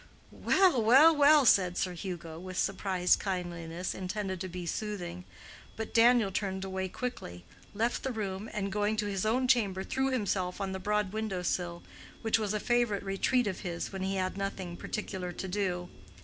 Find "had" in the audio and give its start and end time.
14.15-14.37